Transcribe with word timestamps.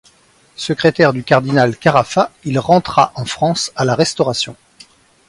Secrétaire 0.55 1.13
du 1.13 1.23
cardinal 1.23 1.77
Carafa, 1.77 2.31
il 2.43 2.57
rentra 2.57 3.11
en 3.13 3.23
France 3.25 3.71
à 3.75 3.85
la 3.85 3.93
Restauration. 3.93 4.55